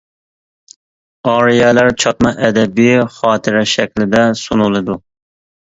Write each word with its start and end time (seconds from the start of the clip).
ئارىيەلەر 1.33 1.93
چاتما 2.05 2.33
ئەدەبىي 2.47 2.99
خاتىرە 3.19 3.65
شەكلىدە 3.77 4.29
سۇنۇلىدۇ. 4.45 5.03